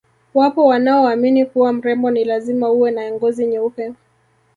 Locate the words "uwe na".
2.71-3.11